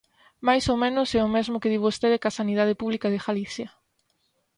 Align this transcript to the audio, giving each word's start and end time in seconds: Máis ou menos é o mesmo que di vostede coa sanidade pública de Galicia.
Máis 0.47 0.63
ou 0.71 0.77
menos 0.83 1.09
é 1.19 1.21
o 1.27 1.33
mesmo 1.35 1.59
que 1.61 1.71
di 1.73 1.79
vostede 1.85 2.21
coa 2.21 2.37
sanidade 2.39 2.77
pública 2.81 3.07
de 3.13 3.21
Galicia. 3.25 3.69